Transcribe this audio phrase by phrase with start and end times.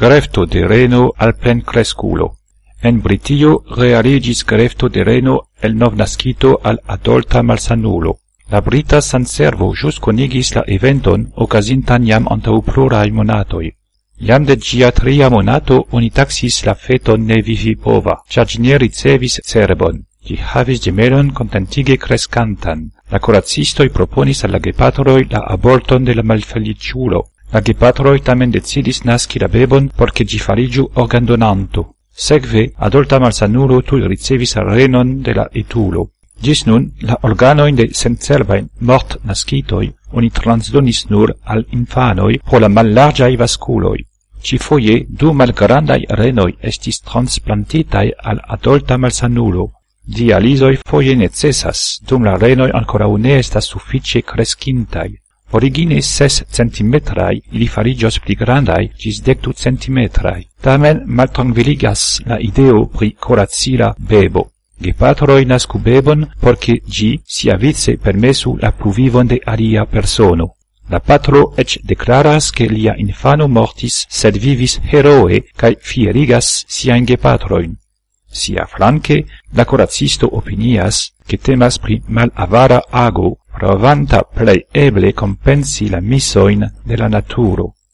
[0.00, 2.38] grefto de reno al plen cresculo.
[2.80, 8.20] En Britio realigis grefto de reno el novnascito al adulta malsanulo.
[8.48, 13.74] La brita San Servo jus conigis la eventon ocasintan jam antau plurai monatoi.
[14.18, 19.40] Iam de gia tria monato oni taxis la feton ne vivi pova, cia ne ricevis
[19.44, 22.90] cerebon, Gi havis gemelon contentige crescantan.
[23.10, 29.40] La curacistoi proponis alla gepatoroi la aborton de la malfeliciulo, La gepatroi tamen decidis nasci
[29.42, 31.96] la bebon porce gi farigiu organdonanto.
[32.14, 36.10] Segve, adulta malsanulo tuj ricevis renon de la etulo.
[36.40, 42.68] Gis nun, la organoin de sencervain mort nascitoi oni transdonis nur al infanoi pro la
[42.68, 44.06] mallargiai vasculoi.
[44.40, 49.70] Ci foie du malgrandai renoi estis transplantitai al adulta malsanulo.
[50.04, 55.19] Dialisoi foie necessas, dum la renoi ancora une estas suffice crescintai.
[55.52, 60.46] Origine ses centimetrai ili farigios pli grandai gis dectu centimetrai.
[60.60, 64.50] Tamen maltranquiligas la ideo pri coracila bebo.
[64.80, 70.54] Gepatroi nascu bebon porce gi sia vice permesu la pluvivon de aria persono.
[70.88, 77.76] La patro ec declaras che lia infano mortis, sed vivis heroe, cae fierigas siain gepatroin.
[78.26, 85.90] Sia flanque, la corazisto opinias che temas pri mal avara ago, provanta plei eble compensi
[85.90, 87.74] la misoin de la naturo.